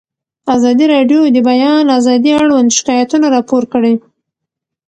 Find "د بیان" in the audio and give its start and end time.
1.35-1.85